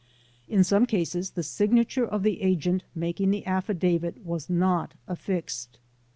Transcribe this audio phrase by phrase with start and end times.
[0.47, 5.77] In some cases the signature of the agent making the affidavit was not affixed.